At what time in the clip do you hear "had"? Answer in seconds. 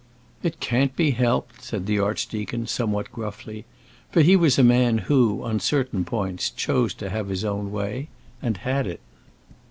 8.57-8.87